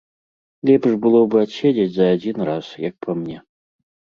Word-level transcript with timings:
Лепш 0.69 0.95
было 1.03 1.21
бы 1.35 1.43
адседзець 1.47 1.87
за 1.99 2.05
адзін 2.17 2.37
раз, 2.51 2.65
як 2.89 2.95
па 3.07 3.11
мне. 3.21 3.37